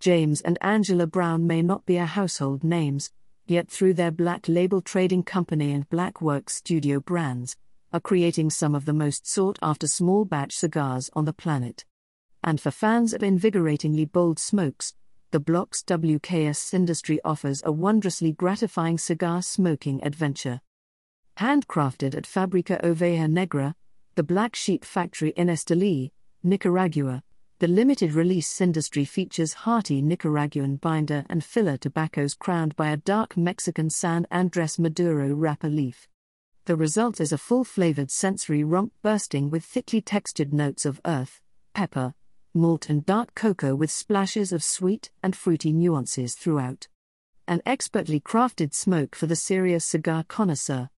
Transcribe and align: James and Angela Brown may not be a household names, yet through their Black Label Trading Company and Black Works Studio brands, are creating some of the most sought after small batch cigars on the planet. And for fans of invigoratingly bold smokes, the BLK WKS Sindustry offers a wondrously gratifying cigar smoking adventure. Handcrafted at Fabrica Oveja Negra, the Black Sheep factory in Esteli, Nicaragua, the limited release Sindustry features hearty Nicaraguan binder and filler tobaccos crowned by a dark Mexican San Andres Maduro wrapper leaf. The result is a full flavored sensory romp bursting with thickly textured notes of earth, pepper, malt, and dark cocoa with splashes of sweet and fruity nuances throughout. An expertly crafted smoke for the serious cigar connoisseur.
James 0.00 0.40
and 0.42 0.58
Angela 0.60 1.06
Brown 1.06 1.46
may 1.46 1.60
not 1.60 1.84
be 1.84 1.96
a 1.96 2.06
household 2.06 2.62
names, 2.62 3.10
yet 3.46 3.68
through 3.68 3.94
their 3.94 4.10
Black 4.12 4.46
Label 4.48 4.80
Trading 4.80 5.22
Company 5.22 5.72
and 5.72 5.88
Black 5.88 6.20
Works 6.20 6.54
Studio 6.54 7.00
brands, 7.00 7.56
are 7.92 8.00
creating 8.00 8.50
some 8.50 8.74
of 8.74 8.84
the 8.84 8.92
most 8.92 9.26
sought 9.26 9.58
after 9.62 9.86
small 9.86 10.24
batch 10.24 10.52
cigars 10.52 11.10
on 11.14 11.24
the 11.24 11.32
planet. 11.32 11.84
And 12.44 12.60
for 12.60 12.70
fans 12.70 13.12
of 13.12 13.22
invigoratingly 13.22 14.12
bold 14.12 14.38
smokes, 14.38 14.94
the 15.30 15.40
BLK 15.40 15.84
WKS 15.84 16.56
Sindustry 16.56 17.18
offers 17.24 17.62
a 17.64 17.72
wondrously 17.72 18.32
gratifying 18.32 18.98
cigar 18.98 19.42
smoking 19.42 20.02
adventure. 20.04 20.60
Handcrafted 21.38 22.14
at 22.14 22.26
Fabrica 22.26 22.78
Oveja 22.82 23.28
Negra, 23.28 23.74
the 24.14 24.22
Black 24.22 24.54
Sheep 24.54 24.84
factory 24.84 25.30
in 25.30 25.48
Esteli, 25.48 26.12
Nicaragua, 26.42 27.22
the 27.60 27.66
limited 27.66 28.14
release 28.14 28.52
Sindustry 28.56 29.06
features 29.06 29.52
hearty 29.52 30.00
Nicaraguan 30.00 30.76
binder 30.76 31.24
and 31.28 31.42
filler 31.42 31.76
tobaccos 31.76 32.34
crowned 32.34 32.76
by 32.76 32.90
a 32.90 32.96
dark 32.96 33.36
Mexican 33.36 33.90
San 33.90 34.28
Andres 34.30 34.78
Maduro 34.78 35.34
wrapper 35.34 35.68
leaf. 35.68 36.06
The 36.66 36.76
result 36.76 37.20
is 37.20 37.32
a 37.32 37.38
full 37.38 37.64
flavored 37.64 38.12
sensory 38.12 38.62
romp 38.62 38.92
bursting 39.02 39.50
with 39.50 39.64
thickly 39.64 40.00
textured 40.00 40.54
notes 40.54 40.86
of 40.86 41.00
earth, 41.04 41.40
pepper, 41.74 42.14
malt, 42.54 42.88
and 42.88 43.04
dark 43.04 43.34
cocoa 43.34 43.74
with 43.74 43.90
splashes 43.90 44.52
of 44.52 44.62
sweet 44.62 45.10
and 45.20 45.34
fruity 45.34 45.72
nuances 45.72 46.36
throughout. 46.36 46.86
An 47.48 47.60
expertly 47.66 48.20
crafted 48.20 48.72
smoke 48.72 49.16
for 49.16 49.26
the 49.26 49.34
serious 49.34 49.84
cigar 49.84 50.22
connoisseur. 50.22 50.90